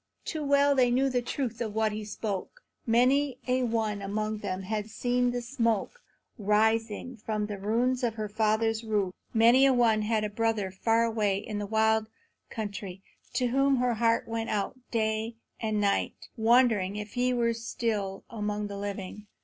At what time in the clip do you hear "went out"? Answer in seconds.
14.27-14.75